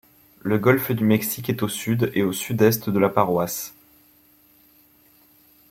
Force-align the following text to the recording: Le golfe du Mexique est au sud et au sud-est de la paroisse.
Le 0.41 0.57
golfe 0.57 0.89
du 0.89 1.03
Mexique 1.03 1.49
est 1.51 1.61
au 1.61 1.67
sud 1.67 2.09
et 2.15 2.23
au 2.23 2.33
sud-est 2.33 2.89
de 2.89 2.97
la 2.97 3.07
paroisse. 3.09 3.75